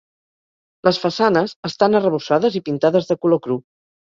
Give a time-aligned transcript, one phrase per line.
[0.87, 3.63] Les façanes estan arrebossades i pintades de color cru.